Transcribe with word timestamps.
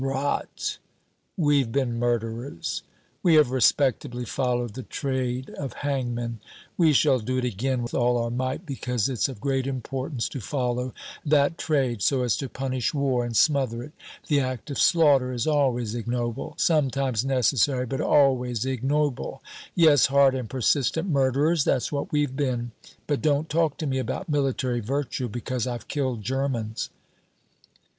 Rot! 0.03 0.79
We've 1.37 1.71
been 1.71 1.99
murderers. 1.99 2.81
We 3.21 3.35
have 3.35 3.51
respectably 3.51 4.25
followed 4.25 4.73
the 4.73 4.81
trade 4.81 5.51
of 5.51 5.73
hangmen. 5.73 6.39
We 6.75 6.91
shall 6.91 7.19
do 7.19 7.37
it 7.37 7.45
again 7.45 7.83
with 7.83 7.93
all 7.93 8.17
our 8.17 8.31
might, 8.31 8.65
because 8.65 9.07
it's 9.07 9.29
of 9.29 9.39
great 9.39 9.67
importance 9.67 10.27
to 10.29 10.39
follow 10.41 10.95
that 11.23 11.55
trade, 11.59 12.01
so 12.01 12.23
as 12.23 12.35
to 12.37 12.49
punish 12.49 12.95
war 12.95 13.23
and 13.23 13.37
smother 13.37 13.83
it. 13.83 13.91
The 14.25 14.39
act 14.39 14.71
of 14.71 14.79
slaughter 14.79 15.31
is 15.33 15.45
always 15.45 15.93
ignoble; 15.93 16.55
sometimes 16.57 17.23
necessary, 17.23 17.85
but 17.85 18.01
always 18.01 18.65
ignoble. 18.65 19.43
Yes, 19.75 20.07
hard 20.07 20.33
and 20.33 20.49
persistent 20.49 21.09
murderers, 21.09 21.63
that's 21.63 21.91
what 21.91 22.11
we've 22.11 22.35
been. 22.35 22.71
But 23.05 23.21
don't 23.21 23.49
talk 23.49 23.77
to 23.77 23.85
me 23.85 23.99
about 23.99 24.29
military 24.29 24.79
virtue 24.79 25.27
because 25.29 25.67
I've 25.67 25.87
killed 25.87 26.23
Germans." 26.23 26.89